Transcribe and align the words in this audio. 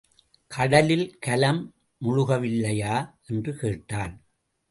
கடலில் 0.47 1.19
கலம் 1.19 1.73
முழுகவில்லையா? 2.01 2.95
என்று 3.27 3.55
கேட்டான். 3.55 4.25